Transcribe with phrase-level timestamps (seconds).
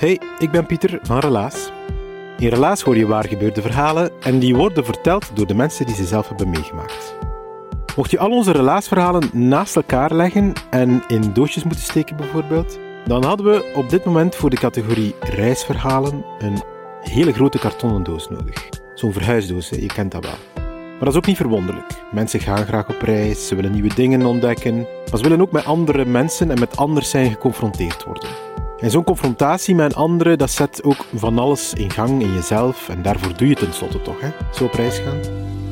[0.00, 1.72] Hey, ik ben Pieter van Relaas.
[2.38, 5.94] In Relaas hoor je waar gebeurde verhalen en die worden verteld door de mensen die
[5.94, 7.16] ze zelf hebben meegemaakt.
[7.96, 13.24] Mocht je al onze relaasverhalen naast elkaar leggen en in doosjes moeten steken bijvoorbeeld, dan
[13.24, 16.62] hadden we op dit moment voor de categorie reisverhalen een
[17.00, 18.68] hele grote kartonnen doos nodig.
[18.94, 20.64] Zo'n verhuisdoos, je kent dat wel.
[20.64, 21.92] Maar dat is ook niet verwonderlijk.
[22.12, 25.64] Mensen gaan graag op reis, ze willen nieuwe dingen ontdekken, maar ze willen ook met
[25.64, 28.28] andere mensen en met anders zijn geconfronteerd worden.
[28.80, 32.88] En zo'n confrontatie met een dat zet ook van alles in gang in jezelf.
[32.88, 34.28] En daarvoor doe je het tenslotte toch, hè?
[34.54, 35.20] Zo op reis gaan.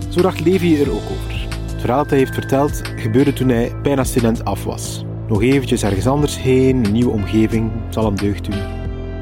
[0.08, 1.46] Zo dacht Levi er ook over.
[1.72, 5.04] Het verhaal dat hij heeft verteld gebeurde toen hij bijna student af was.
[5.28, 8.60] Nog eventjes ergens anders heen, een nieuwe omgeving, zal hem deugd doen.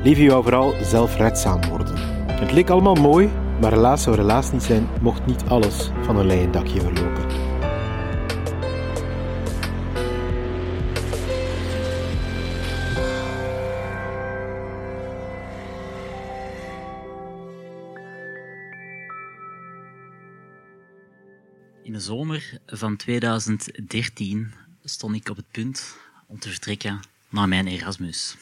[0.03, 1.95] Levi wou vooral zelfredzaam worden.
[2.31, 6.27] Het leek allemaal mooi, maar helaas zou helaas niet zijn, mocht niet alles van een
[6.27, 7.26] leien dakje verlopen.
[21.87, 24.53] In de zomer van 2013
[24.85, 28.37] stond ik op het punt om te vertrekken naar mijn Erasmus.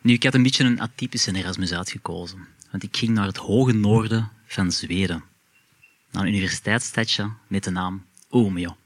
[0.00, 3.72] Nu, ik had een beetje een atypische Erasmus uitgekozen, want ik ging naar het hoge
[3.72, 5.24] noorden van Zweden,
[6.10, 8.76] naar een universiteitsstadje met de naam Umeå,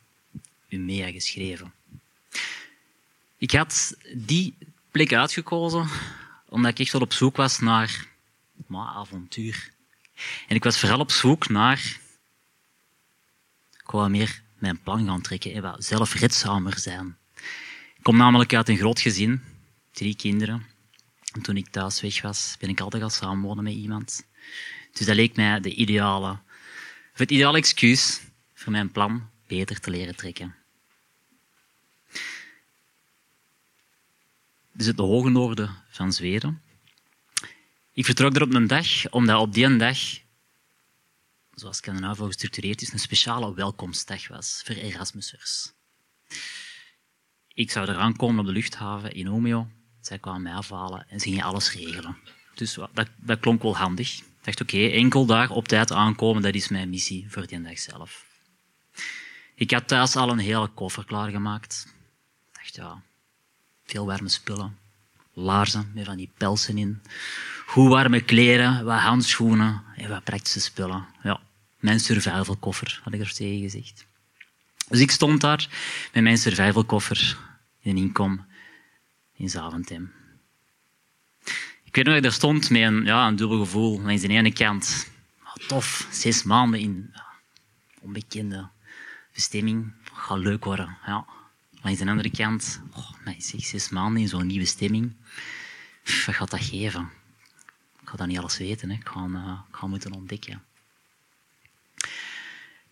[0.68, 1.72] Umea geschreven.
[3.38, 4.54] Ik had die
[4.90, 5.88] plek uitgekozen
[6.48, 8.06] omdat ik echt wel op zoek was naar
[8.66, 9.70] maar, avontuur.
[10.48, 12.00] En ik was vooral op zoek naar
[13.92, 17.16] wou meer mijn plan gaan trekken en wat zelfredzamer zijn.
[17.96, 19.42] Ik kom namelijk uit een groot gezin,
[19.92, 20.66] drie kinderen.
[21.32, 24.26] En toen ik thuis weg was, ben ik altijd gaan samenwonen met iemand.
[24.92, 26.38] Dus dat leek mij de ideale,
[27.12, 28.20] het ideale excuus
[28.54, 30.54] voor mijn plan beter te leren trekken.
[34.72, 36.62] Dus het hoge noorden van Zweden.
[37.92, 39.98] Ik vertrok er op een dag, omdat op die dag
[41.54, 45.72] zoals Scandinavo gestructureerd is, een speciale welkomstdag was voor Erasmusers.
[47.54, 49.68] Ik zou eraan komen op de luchthaven in Omeo.
[50.00, 52.16] Zij kwamen mij afhalen en ze gingen alles regelen.
[52.54, 54.18] Dus dat, dat klonk wel handig.
[54.18, 57.78] Ik dacht, oké, enkel daar op tijd aankomen, dat is mijn missie voor die dag
[57.78, 58.26] zelf.
[59.54, 61.86] Ik had thuis al een hele koffer klaargemaakt.
[62.52, 63.02] Ik dacht, ja,
[63.84, 64.78] veel warme spullen.
[65.32, 67.02] Laarzen met van die pelsen in.
[67.66, 71.06] Goed warme kleren, wat handschoenen en wat praktische spullen.
[71.22, 71.40] Ja,
[71.78, 74.06] mijn survivalkoffer, had ik er tegen gezegd.
[74.88, 75.68] Dus ik stond daar
[76.12, 77.36] met mijn survivalkoffer
[77.80, 78.44] in een inkom
[79.36, 80.12] in Zaventem.
[81.84, 84.00] Ik weet nog dat ik daar stond met een, ja, een dubbel gevoel.
[84.00, 85.10] Langs de ene kant,
[85.44, 87.14] oh, tof, zes maanden in
[88.00, 88.68] onbekende
[89.32, 89.92] bestemming.
[90.12, 90.96] Gaat leuk worden.
[91.06, 91.24] Ja.
[91.82, 95.12] Langs de andere kant, oh, zeg, zes maanden in zo'n nieuwe stemming.
[96.26, 97.10] Wat gaat dat geven?
[98.02, 98.90] Ik ga dat niet alles weten.
[98.90, 98.96] Hè.
[98.96, 100.62] Ik, ga, uh, ik ga moeten ontdekken.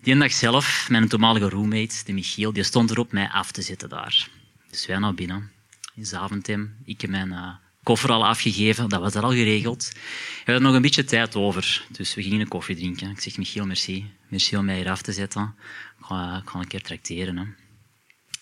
[0.02, 3.88] Die dag zelf, mijn toenmalige roommate, de Michiel, die stond erop mij af te zetten
[3.88, 4.28] daar.
[4.70, 5.50] Dus wij naar binnen,
[5.94, 6.76] in Zaventem.
[6.84, 9.92] Ik heb mijn uh, koffer al afgegeven, dat was er al geregeld.
[9.92, 13.10] We hadden nog een beetje tijd over, dus we gingen een koffie drinken.
[13.10, 14.10] Ik zeg, Michiel, merci.
[14.28, 15.54] Merci om mij hier af te zetten.
[15.98, 17.36] Ik ga, ik ga een keer tracteren.
[17.36, 17.44] Hè.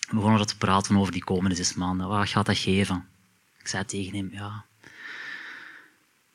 [0.09, 2.07] We begonnen te praten over die komende zes maanden.
[2.07, 3.07] Wat gaat dat geven?
[3.59, 4.65] Ik zei tegen hem, ja,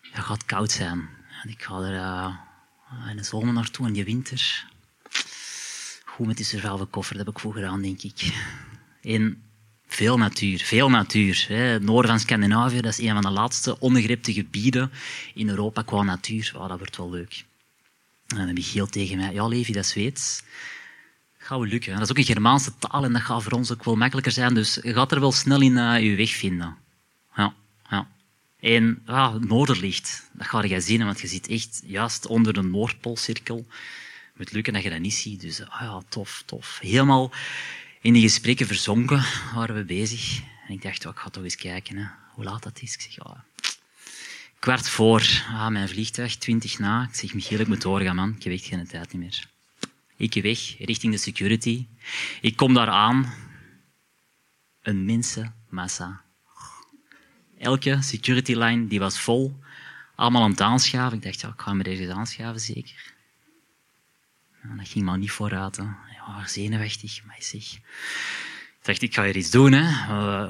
[0.00, 1.08] het gaat koud zijn.
[1.42, 4.66] En ik ga er uh, in de zomer naartoe, in die winter.
[6.04, 8.34] Goed met die survival koffer, dat heb ik vroeger aan, denk ik.
[9.02, 9.42] En
[9.86, 11.46] veel natuur, veel natuur.
[11.48, 14.90] Het noorden van Scandinavië, dat is een van de laatste ongegripte gebieden
[15.34, 16.52] in Europa qua natuur.
[16.54, 17.44] Oh, dat wordt wel leuk.
[18.26, 20.42] En dan Michiel tegen mij, ja Levi, dat is Zweeds.
[21.44, 21.92] Gaat wel lukken.
[21.92, 24.54] Dat is ook een Germaanse taal en dat gaat voor ons ook wel makkelijker zijn.
[24.54, 26.76] Dus je gaat er wel snel in uh, je weg vinden.
[27.36, 27.54] Ja,
[27.90, 28.08] ja.
[28.60, 32.62] En ja, het noorderlicht, dat ga je zien, want je zit echt juist onder de
[32.62, 33.66] Noordpoolcirkel.
[34.36, 35.40] Moet lukken dat je dat niet ziet.
[35.40, 36.78] Dus ah ja, tof, tof.
[36.80, 37.32] Helemaal
[38.00, 39.24] in die gesprekken verzonken
[39.54, 40.40] waren we bezig.
[40.68, 42.94] En ik dacht, ik ga toch eens kijken hè, hoe laat dat is.
[42.94, 43.44] Ik zeg, ja,
[44.58, 47.02] kwart voor ah, mijn vliegtuig, twintig na.
[47.02, 48.34] Ik zeg, Michiel, ik moet doorgaan, man.
[48.36, 49.52] Ik heb echt geen tijd meer.
[50.24, 51.86] Ik weg, richting de security.
[52.40, 53.34] Ik kom daar aan.
[54.82, 56.22] Een mensenmassa.
[57.58, 59.58] Elke security line die was vol.
[60.14, 61.16] Allemaal aan het aanschaven.
[61.16, 63.12] Ik dacht, ja, ik ga me deze aanschaven, zeker.
[64.76, 65.76] Dat ging maar niet vooruit.
[65.76, 67.72] Ja, zenuwachtig, maar zeg.
[67.72, 67.82] Ik
[68.82, 69.72] dacht, ik ga hier iets doen.
[69.72, 69.82] Hè.
[69.82, 70.48] Uh,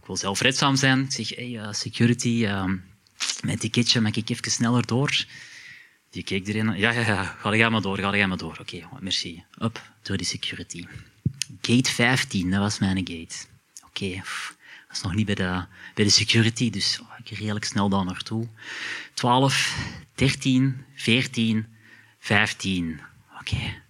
[0.00, 1.00] ik wil zelfredzaam zijn.
[1.00, 2.64] Ik zeg, hey, uh, security, uh,
[3.42, 5.24] mijn ticketje, mag ik even sneller door?
[6.12, 6.76] Die keek erin.
[6.76, 7.24] Ja, ja, ja.
[7.24, 8.56] Ga jij maar door, ga jij maar door.
[8.60, 9.44] Oké, merci.
[9.58, 10.86] Up, door die security.
[11.60, 13.46] Gate 15, dat was mijn gate.
[13.84, 15.64] Oké, okay, dat was nog niet bij de,
[15.94, 18.48] bij de security, dus oh, ik redelijk snel daar naartoe.
[19.14, 19.76] 12,
[20.14, 21.66] 13, 14,
[22.18, 23.00] 15.
[23.40, 23.82] Oké.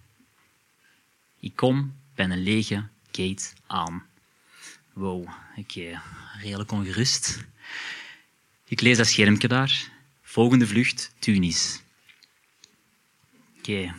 [1.39, 4.03] Ik kom bij een lege gate aan.
[4.93, 6.01] Wow, ben
[6.41, 7.43] redelijk ongerust.
[8.65, 9.91] Ik lees dat schermpje daar.
[10.21, 11.82] Volgende vlucht, Tunis.
[13.63, 13.93] Oké, okay.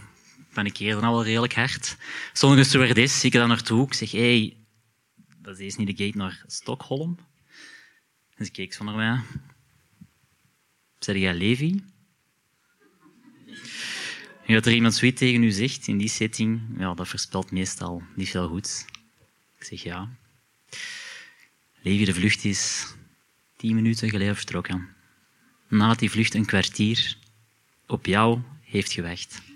[0.54, 1.96] ben ik hier dan al redelijk hard.
[2.32, 3.86] Sommige stewardess zie ik daar naartoe.
[3.86, 4.56] Ik zeg, hé, hey,
[5.38, 7.18] dat is niet de gate naar Stockholm.
[8.36, 9.20] Dus ik keek zo naar mij.
[10.98, 11.84] Zeg jij Levi?
[14.46, 18.02] En dat er iemand zoiets tegen u zegt in die setting, ja, dat voorspelt meestal
[18.14, 18.86] niet veel goed.
[19.58, 20.08] Ik zeg ja.
[21.82, 22.94] Levi, de vlucht is
[23.56, 24.88] tien minuten geleden vertrokken.
[25.68, 27.16] Nadat die vlucht een kwartier
[27.86, 29.52] op jou heeft gewacht.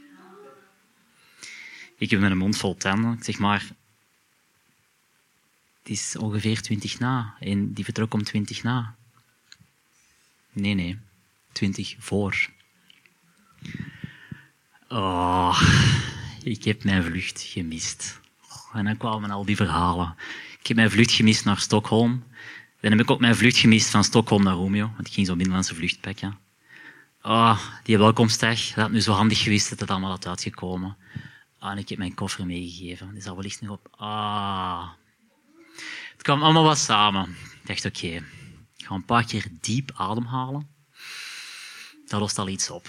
[1.98, 3.12] Ik heb een mond vol tanden.
[3.12, 3.60] Ik zeg maar,
[5.78, 7.34] het is ongeveer twintig na.
[7.40, 8.94] En die vertrok om twintig na.
[10.52, 10.98] Nee, nee.
[11.52, 12.50] Twintig voor.
[14.88, 15.62] Oh,
[16.42, 18.20] ik heb mijn vlucht gemist.
[18.72, 20.14] En dan kwamen al die verhalen.
[20.60, 22.24] Ik heb mijn vlucht gemist naar Stockholm.
[22.80, 25.36] Dan heb ik ook mijn vlucht gemist van Stockholm naar Romeo, want ik ging zo'n
[25.36, 26.38] binnenlandse vlucht pakken.
[27.22, 30.96] Oh, die welkomstdag, dat had nu zo handig geweest dat het allemaal had uitgekomen.
[31.58, 33.12] Ah, ik heb mijn koffer meegegeven.
[33.12, 33.88] Die zal wellicht nog op.
[33.96, 34.88] Ah.
[36.12, 37.36] Het kwam allemaal wat samen.
[37.62, 38.06] Ik dacht, oké,
[38.76, 40.68] ik ga een paar keer diep ademhalen.
[42.06, 42.86] Dat lost al iets op.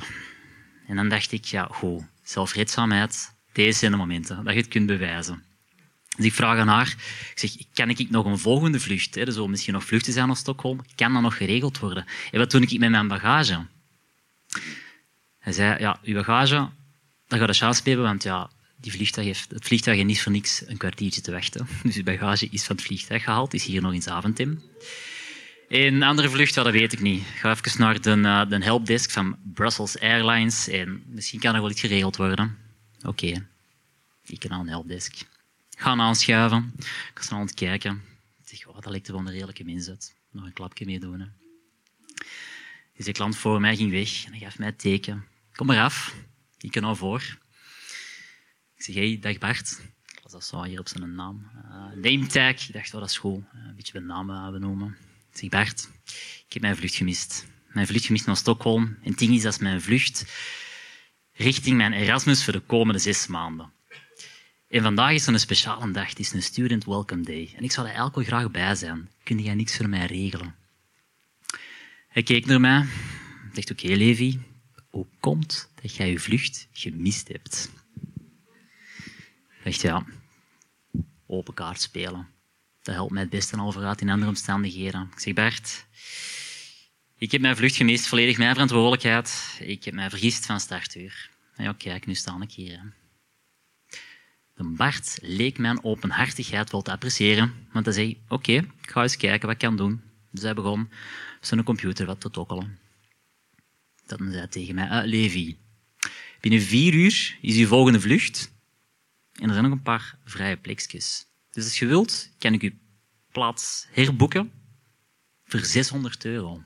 [0.87, 4.85] En dan dacht ik, ja, goed, zelfredzaamheid, deze zijn de momenten dat je het kunt
[4.85, 5.43] bewijzen.
[6.15, 6.95] Dus ik vraag aan haar,
[7.31, 10.27] ik zeg, kan ik nog een volgende vlucht, hè, er zullen misschien nog vluchten zijn
[10.27, 12.05] naar Stockholm, kan dat nog geregeld worden?
[12.31, 13.65] En wat doe ik met mijn bagage?
[15.39, 16.69] Hij zei, ja, uw bagage,
[17.27, 20.31] dat gaat de chance hebben, want ja, die vliegtuig heeft, het vliegtuig heeft niet voor
[20.31, 21.67] niks een kwartiertje te wachten.
[21.83, 24.61] Dus uw bagage is van het vliegtuig gehaald, is hier nog in Zaventem.
[25.67, 27.21] Een andere vlucht, dat weet ik niet.
[27.21, 31.61] Ik ga even naar de, uh, de helpdesk van Brussels Airlines en misschien kan er
[31.61, 32.57] wel iets geregeld worden.
[33.05, 33.47] Oké,
[34.25, 35.15] ik kan aan een helpdesk.
[35.77, 36.73] Gaan aanschuiven.
[37.13, 38.03] Ik snel aan het kijken.
[38.41, 40.15] Ik zeg, oh, dat lijkt er wel een redelijke uit.
[40.31, 41.31] Nog een klapje mee doen.
[42.95, 45.25] Dus de klant voor mij ging weg en gaf mij het teken.
[45.53, 46.15] Kom maar af.
[46.59, 47.37] Ik kan nou voor.
[48.79, 49.81] Ik zeg, hey, dag Bart.
[50.23, 51.49] Was dat zo hier op zijn naam.
[51.65, 52.67] Uh, name tag.
[52.67, 53.43] Ik dacht, oh, dat is goed.
[53.53, 54.97] Een beetje naam benoemen.
[55.31, 55.89] Ik zeg, Bart,
[56.47, 57.47] ik heb mijn vlucht gemist.
[57.67, 58.97] Mijn vlucht gemist naar Stockholm.
[59.03, 60.25] En ding is, dat is mijn vlucht
[61.33, 63.71] richting mijn Erasmus voor de komende zes maanden.
[64.67, 66.09] En vandaag is een speciale dag.
[66.09, 67.53] Het is een Student Welcome Day.
[67.55, 69.09] En ik zou er wel graag bij zijn.
[69.23, 70.55] Kun jij niks voor mij regelen?
[72.07, 72.85] Hij keek naar mij.
[73.53, 74.39] Zegt, oké, okay, Levi.
[74.89, 77.69] Hoe komt dat jij je vlucht gemist hebt?
[79.69, 80.05] Dacht, ja,
[81.25, 82.27] open kaart spelen.
[82.81, 85.09] Dat helpt mij het beste al vooruit in andere omstandigheden.
[85.13, 85.85] Ik zeg, Bert,
[87.17, 89.57] ik heb mijn vlucht gemist, volledig mijn verantwoordelijkheid.
[89.59, 91.29] Ik heb mij vergist van startuur.
[91.57, 92.93] Ja, kijk, nu sta ik hier.
[94.55, 99.17] De Bart leek mijn openhartigheid wel te appreciëren, want hij zei, oké, ik ga eens
[99.17, 100.01] kijken wat ik kan doen.
[100.31, 100.89] Dus hij begon
[101.41, 102.79] zijn computer wat te tokkelen.
[104.05, 105.57] Dan zei hij tegen mij, ah, Levi,
[106.39, 108.57] binnen vier uur is uw volgende vlucht
[109.39, 111.25] en er zijn nog een paar vrije plekjes.
[111.51, 112.71] Dus als je wilt, kan ik uw
[113.31, 114.51] plaats herboeken
[115.45, 116.63] voor 600 euro.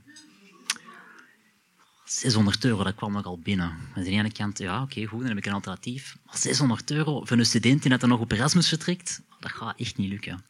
[2.06, 3.78] 600 euro, dat kwam nogal binnen.
[3.96, 6.18] Aan de ene kant, ja, oké, goed, dan heb ik een alternatief.
[6.26, 9.98] Maar 600 euro voor een student die net nog op Erasmus vertrekt, dat gaat echt
[9.98, 10.46] niet lukken.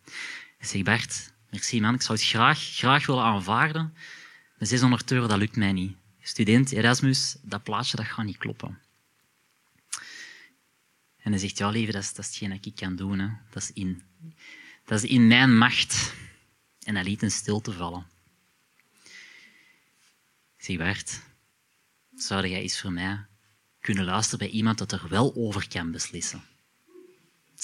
[0.59, 3.93] Ik zeg, Bert, merci man, ik zou het graag, graag willen aanvaarden.
[4.57, 5.95] Maar 600 euro, dat lukt mij niet.
[6.21, 8.79] Student, Erasmus, dat plaatje, dat gaat niet kloppen.
[11.23, 13.19] En hij zegt, ja, leven, dat is, dat is hetgeen ik kan doen.
[13.19, 13.29] Hè.
[13.49, 14.03] Dat, is in,
[14.85, 16.13] dat is in mijn macht.
[16.79, 18.07] En hij liet een stilte vallen.
[20.57, 21.21] Ik zeg, Bert,
[22.15, 23.25] zou jij eens voor mij
[23.79, 26.43] kunnen luisteren bij iemand dat er wel over kan beslissen?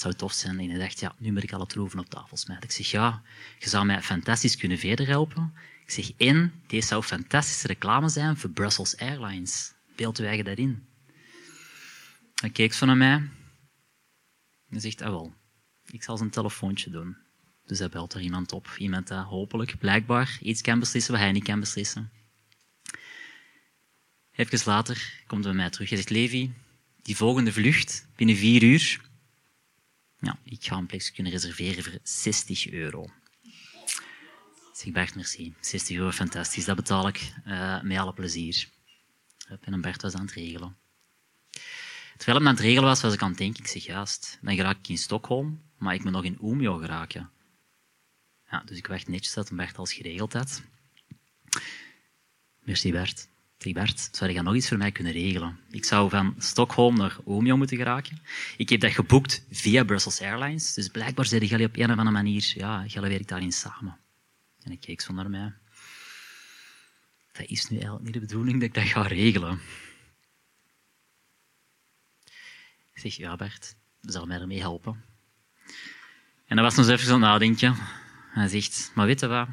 [0.00, 0.58] zou tof zijn.
[0.58, 2.64] En hij dacht, ja, nu moet ik alle troeven op tafel smijten.
[2.68, 3.22] Ik zeg, ja,
[3.58, 5.54] je zou mij fantastisch kunnen verder helpen.
[5.84, 9.72] Ik zeg, één, deze zou fantastische reclame zijn voor Brussels Airlines.
[9.96, 10.86] Beeld daarin?
[12.34, 13.28] Hij keek zo naar mij.
[14.70, 15.34] En zegt, ah wel,
[15.90, 17.16] ik zal zijn telefoontje doen.
[17.66, 18.74] Dus hij belt er iemand op.
[18.78, 22.10] Iemand dat hopelijk, blijkbaar, iets kan beslissen wat hij niet kan beslissen.
[24.32, 25.88] Even later komt hij bij mij terug.
[25.88, 26.52] Hij zegt, Levi,
[27.02, 29.00] die volgende vlucht, binnen vier uur,
[30.20, 33.10] ja, ik ga een plekje kunnen reserveren voor 60 euro.
[34.72, 35.54] Zeg Bert, merci.
[35.60, 36.64] 60 euro, fantastisch.
[36.64, 38.68] Dat betaal ik uh, met alle plezier.
[39.60, 40.76] En Bert was aan het regelen.
[42.20, 44.54] Terwijl hij aan het regelen was, was ik aan het denken, ik zeg juist, dan
[44.54, 47.30] geraak ik in Stockholm, maar ik moet nog in Umeå geraken.
[48.50, 50.62] Ja, dus ik wacht netjes dat Bert als geregeld had.
[52.58, 53.28] Merci Bert.
[53.58, 55.58] Zeg Bert, zou je nog iets voor mij kunnen regelen?
[55.70, 58.22] Ik zou van Stockholm naar Umeå moeten geraken.
[58.56, 62.10] Ik heb dat geboekt via Brussels Airlines, dus blijkbaar zijn jullie op een of andere
[62.10, 63.98] manier, ja, jullie werken daarin samen.
[64.62, 65.52] En ik keek zo naar mij.
[67.32, 69.60] Dat is nu eigenlijk niet de bedoeling dat ik dat ga regelen.
[72.89, 75.04] Ik zeg, ja Bert, zal mij ermee helpen.
[76.46, 77.74] En dan was nog even zo'n nadenkje.
[78.30, 79.48] Hij zegt, maar weet je wat?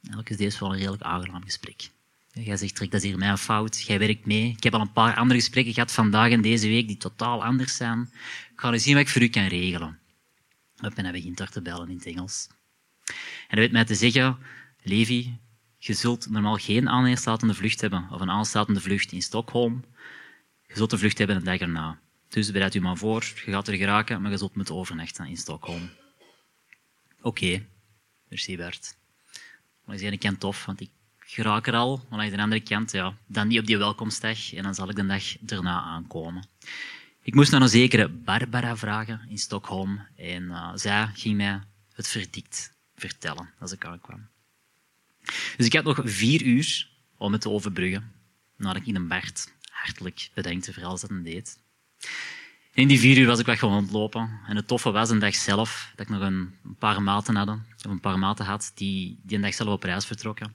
[0.00, 1.90] Eigenlijk is deze wel een redelijk aangenaam gesprek.
[2.32, 3.82] Jij zegt, dat is hier mijn fout.
[3.82, 4.54] Jij werkt mee.
[4.56, 7.76] Ik heb al een paar andere gesprekken gehad vandaag en deze week die totaal anders
[7.76, 8.10] zijn.
[8.52, 9.98] Ik ga eens zien wat ik voor u kan regelen.
[10.76, 12.48] En hij begint daar te bellen in het Engels.
[13.04, 13.14] En
[13.48, 14.38] hij weet mij te zeggen,
[14.82, 15.38] Levi,
[15.78, 19.84] je zult normaal geen aansluitende vlucht hebben, of een aansluitende vlucht in Stockholm.
[20.66, 21.98] Je zult een vlucht hebben een dag erna.
[22.34, 25.36] Dus bereid u maar voor, je gaat er geraken, maar je zult moeten overnachten in
[25.36, 25.90] Stockholm.
[27.18, 27.66] Oké, okay.
[28.28, 28.96] merci Bert.
[29.84, 33.16] Maar is ken tof, want ik geraak er al, maar aan de andere kant, ja,
[33.26, 36.46] dan niet op die welkomstdag en dan zal ik de dag erna aankomen.
[37.22, 41.60] Ik moest naar een zekere Barbara vragen in Stockholm en uh, zij ging mij
[41.92, 44.28] het verdikt vertellen als ik aankwam.
[45.56, 48.12] Dus ik had nog vier uur om het te overbruggen,
[48.56, 51.62] nadat ik in een Bart hartelijk bedankte voor alles dat hij deed.
[52.74, 54.40] In die vier uur was ik weg gewoon ontlopen.
[54.46, 57.84] En het toffe was een dag zelf dat ik nog een, paar maten had, of
[57.84, 60.54] een paar maten had, die, die een dag zelf op reis vertrokken.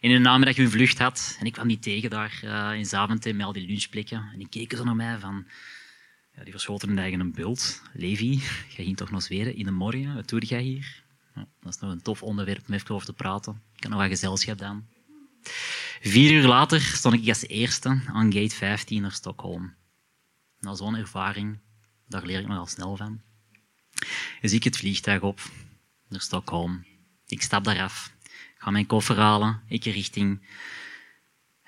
[0.00, 1.36] En in de namiddag een vlucht had.
[1.40, 4.28] En ik kwam niet tegen daar uh, in Zaventem met al die lunchplekken.
[4.32, 5.46] En die keken zo naar mij van...
[6.36, 7.82] Ja, die verschoten hun eigen een bult.
[7.92, 8.30] Levi,
[8.76, 10.14] jij ging toch nog zweren in de morgen?
[10.14, 11.02] Wat doe jij hier?
[11.34, 13.62] Ja, dat is nog een tof onderwerp om even over te praten.
[13.76, 14.86] Ik heb nog wat gezelschap dan.
[16.00, 19.74] Vier uur later stond ik als eerste aan gate 15 naar Stockholm.
[20.60, 21.58] Na zo'n ervaring,
[22.06, 23.20] daar leer ik nogal snel van.
[24.40, 25.40] Dus ik het vliegtuig op
[26.08, 26.84] naar Stockholm.
[27.26, 28.12] Ik stap daar af,
[28.58, 30.46] ga mijn koffer halen, ik richting,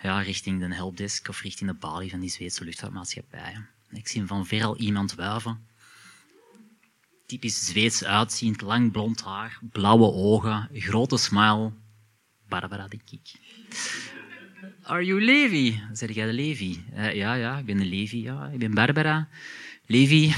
[0.02, 3.66] ja, richting de helpdesk of richting de balie van die Zweedse luchtvaartmaatschappij.
[3.90, 5.66] Ik zie van ver al iemand wuiven.
[7.26, 11.72] Typisch Zweeds uitziend, lang blond haar, blauwe ogen, grote smile.
[12.48, 13.34] Barbara, denk ik.
[14.82, 15.82] Are you Levi?
[15.92, 16.84] Zeg jij de Levi?
[16.94, 18.22] Uh, ja, ja, ik ben de Levi.
[18.22, 19.28] Ja, ik ben Barbara.
[19.86, 20.34] Levi,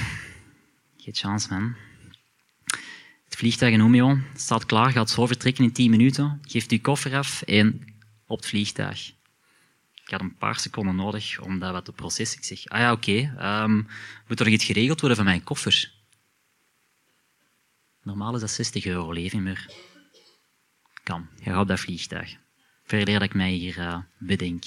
[0.96, 1.74] geen chance, man.
[3.24, 6.40] Het vliegtuig in Umeå staat klaar, gaat zo vertrekken in 10 minuten.
[6.42, 7.94] Geeft uw koffer af en
[8.26, 9.12] op het vliegtuig.
[10.04, 12.38] Ik had een paar seconden nodig om dat wat te processen.
[12.38, 13.88] Ik zeg, ah ja, oké, um,
[14.28, 15.92] moet er iets geregeld worden van mijn koffer?
[18.02, 19.70] Normaal is dat 60 euro, Levi, maar
[21.02, 21.28] kan.
[21.36, 22.36] Je gaat op dat vliegtuig
[22.90, 24.64] verder dat ik mij hier uh, bedenk.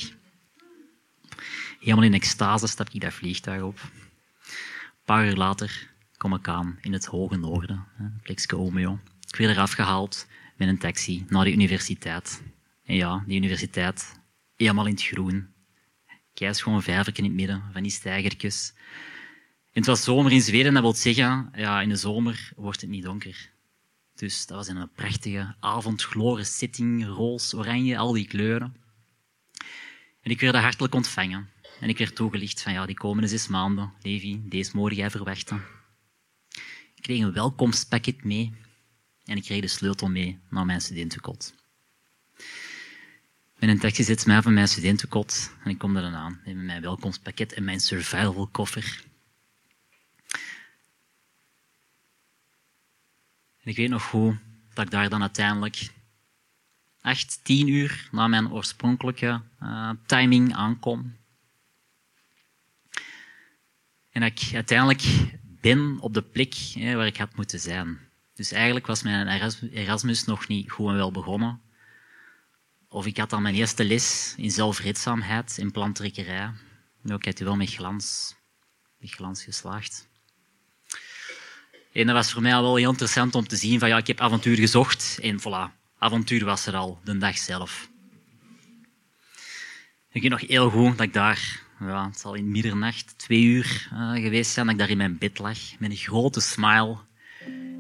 [1.80, 3.80] Helemaal in extase stap ik dat vliegtuig op.
[3.80, 7.86] Een paar uur later kom ik aan in het hoge noorden,
[8.22, 9.00] plekje Omeo.
[9.28, 12.44] Ik werd eraf gehaald met een taxi naar de universiteit.
[12.86, 14.20] En ja, die universiteit,
[14.56, 15.48] helemaal in het groen.
[16.34, 18.74] Kijk, gewoon een vijvertje in het midden van die steigertjes.
[19.72, 22.90] En het was zomer in Zweden, dat wil zeggen, ja, in de zomer wordt het
[22.90, 23.53] niet donker.
[24.16, 28.76] Dus dat was een prachtige avondgloren setting, roze, oranje, al die kleuren.
[30.22, 31.50] En ik werd hartelijk ontvangen.
[31.80, 35.62] En ik werd toegelicht van, ja, die komende zes maanden, Levi, deze mogen jij verwachten.
[36.96, 38.54] Ik kreeg een welkomstpakket mee
[39.26, 41.54] en ik kreeg de sleutel mee naar mijn studentenkot.
[43.60, 46.82] Met een taxi zet mij van mijn studentenkot en ik kom er aan met mijn
[46.82, 48.50] welkomstpakket en mijn survival
[53.64, 54.38] Ik weet nog hoe
[54.74, 55.92] dat ik daar dan uiteindelijk
[57.02, 61.16] echt tien uur na mijn oorspronkelijke uh, timing aankom.
[64.10, 65.04] En dat ik uiteindelijk
[65.44, 68.00] ben op de plek hè, waar ik had moeten zijn.
[68.34, 69.28] Dus eigenlijk was mijn
[69.72, 71.62] Erasmus nog niet goed en wel begonnen.
[72.88, 76.52] Of ik had dan mijn eerste les in zelfredzaamheid, in plantrekkerij.
[77.02, 78.36] Nou, ik heb wel met glans,
[78.98, 80.08] met glans geslaagd.
[81.94, 84.08] En dat was voor mij al wel heel interessant om te zien van ja, ik
[84.08, 87.90] heb avontuur gezocht en voilà, avontuur was er al, de dag zelf.
[90.12, 93.90] Ik weet nog heel goed dat ik daar, ja, het zal in middernacht, twee uur
[93.94, 96.98] uh, geweest zijn, dat ik daar in mijn bed lag met een grote smile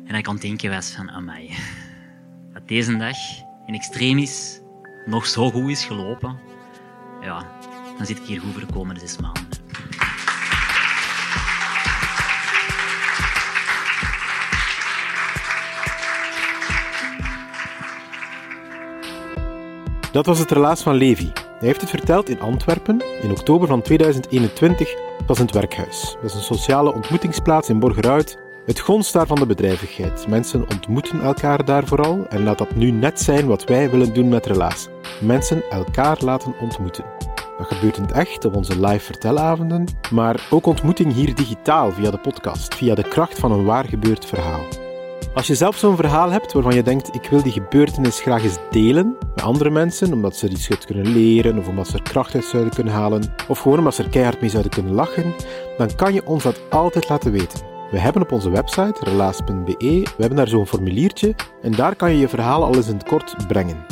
[0.05, 1.55] en dat ik aan het denken was van, amai,
[2.53, 3.17] dat deze dag
[3.67, 4.59] in extremis
[5.05, 6.39] nog zo goed is gelopen,
[7.21, 7.59] ja,
[7.97, 9.52] dan zit ik hier goed voor de komende zes maanden.
[20.13, 21.31] Dat was het relaas van Levi.
[21.33, 24.89] Hij heeft het verteld in Antwerpen in oktober van 2021.
[25.17, 26.15] Het was in het werkhuis.
[26.21, 28.37] Dat is een sociale ontmoetingsplaats in Borgerhout.
[28.65, 30.27] Het gonst daar van de bedrijvigheid.
[30.27, 34.29] Mensen ontmoeten elkaar daar vooral en laat dat nu net zijn wat wij willen doen
[34.29, 34.87] met Relaas.
[35.21, 37.05] Mensen elkaar laten ontmoeten.
[37.57, 42.11] Dat gebeurt in het echt op onze live vertelavonden, maar ook ontmoeting hier digitaal via
[42.11, 44.82] de podcast, via de kracht van een waar gebeurd verhaal.
[45.33, 48.57] Als je zelf zo'n verhaal hebt waarvan je denkt, ik wil die gebeurtenis graag eens
[48.71, 52.35] delen met andere mensen, omdat ze er iets kunnen leren, of omdat ze er kracht
[52.35, 55.33] uit zouden kunnen halen, of gewoon omdat ze er keihard mee zouden kunnen lachen,
[55.77, 57.59] dan kan je ons dat altijd laten weten.
[57.91, 62.19] We hebben op onze website, relaas.be, we hebben daar zo'n formuliertje en daar kan je
[62.19, 63.85] je verhaal al eens in het kort brengen.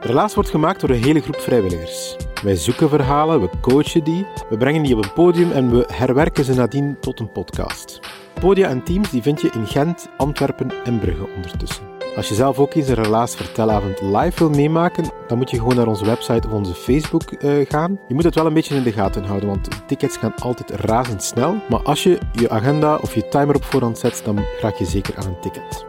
[0.00, 2.16] Relaas wordt gemaakt door een hele groep vrijwilligers.
[2.42, 6.44] Wij zoeken verhalen, we coachen die, we brengen die op een podium en we herwerken
[6.44, 8.00] ze nadien tot een podcast.
[8.40, 11.84] Podia en teams die vind je in Gent, Antwerpen en Brugge ondertussen.
[12.16, 15.76] Als je zelf ook eens een relaas vertelavond live wil meemaken, dan moet je gewoon
[15.76, 17.98] naar onze website of onze Facebook uh, gaan.
[18.08, 21.56] Je moet het wel een beetje in de gaten houden, want tickets gaan altijd razendsnel.
[21.68, 25.16] Maar als je je agenda of je timer op voorhand zet, dan raak je zeker
[25.16, 25.86] aan een ticket.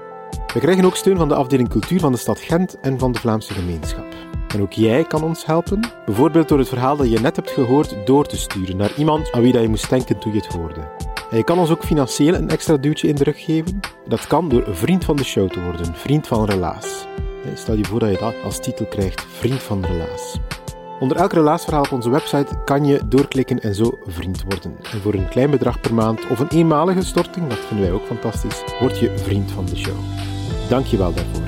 [0.54, 3.20] We krijgen ook steun van de afdeling cultuur van de stad Gent en van de
[3.20, 4.06] Vlaamse gemeenschap.
[4.54, 7.96] En ook jij kan ons helpen, bijvoorbeeld door het verhaal dat je net hebt gehoord
[8.06, 11.16] door te sturen naar iemand aan wie dat je moest denken toen je het hoorde.
[11.30, 13.80] En je kan ons ook financieel een extra duwtje in de rug geven.
[14.08, 17.06] Dat kan door vriend van de show te worden, vriend van Relaas.
[17.54, 20.38] Stel je voor dat je dat als titel krijgt, vriend van Relaas.
[21.00, 24.78] Onder elk relaasverhaal op onze website kan je doorklikken en zo vriend worden.
[24.92, 28.06] En voor een klein bedrag per maand of een eenmalige storting, dat vinden wij ook
[28.06, 29.98] fantastisch, word je vriend van de show.
[30.70, 31.47] Dank je wel daarvoor.